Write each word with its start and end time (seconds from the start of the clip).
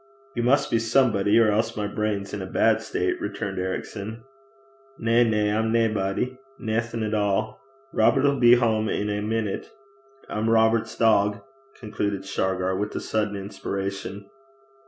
'You 0.35 0.41
must 0.41 0.71
be 0.71 0.79
somebody, 0.79 1.37
or 1.37 1.51
else 1.51 1.77
my 1.77 1.85
brain's 1.85 2.33
in 2.33 2.41
a 2.41 2.47
bad 2.47 2.81
state,' 2.81 3.21
returned 3.21 3.59
Ericson. 3.59 4.23
'Na, 4.97 5.21
na, 5.21 5.59
I'm 5.59 5.71
naebody. 5.71 6.39
Naething 6.57 7.01
ava 7.03 7.07
(at 7.07 7.13
all). 7.13 7.61
Robert 7.93 8.25
'll 8.25 8.39
be 8.39 8.55
hame 8.55 8.89
in 8.89 9.11
ae 9.11 9.19
meenit. 9.21 9.69
I'm 10.27 10.49
Robert's 10.49 10.93
tyke 10.95 11.07
(dog),' 11.33 11.41
concluded 11.79 12.25
Shargar, 12.25 12.75
with 12.75 12.95
a 12.95 12.99
sudden 12.99 13.35
inspiration. 13.35 14.25